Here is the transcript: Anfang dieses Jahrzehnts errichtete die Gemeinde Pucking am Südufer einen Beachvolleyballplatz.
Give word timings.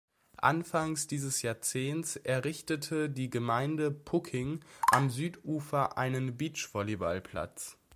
Anfang 0.41 0.97
dieses 1.11 1.43
Jahrzehnts 1.43 2.15
errichtete 2.15 3.07
die 3.07 3.29
Gemeinde 3.29 3.91
Pucking 3.91 4.61
am 4.91 5.11
Südufer 5.11 5.95
einen 5.99 6.37
Beachvolleyballplatz. 6.37 7.77